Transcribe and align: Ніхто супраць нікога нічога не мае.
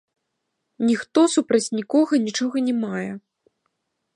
Ніхто 0.89 1.19
супраць 1.35 1.73
нікога 1.81 2.13
нічога 2.29 2.57
не 2.71 2.75
мае. 2.83 3.07